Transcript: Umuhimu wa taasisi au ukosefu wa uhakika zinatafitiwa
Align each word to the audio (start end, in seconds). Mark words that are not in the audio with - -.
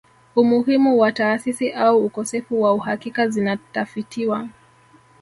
Umuhimu 0.35 0.99
wa 0.99 1.11
taasisi 1.11 1.71
au 1.71 2.05
ukosefu 2.05 2.61
wa 2.61 2.73
uhakika 2.73 3.27
zinatafitiwa 3.29 4.49